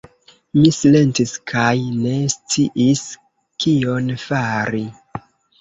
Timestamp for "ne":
1.99-2.15